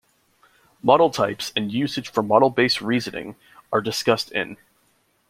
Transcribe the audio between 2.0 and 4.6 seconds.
for model-based reasoning are discussed in.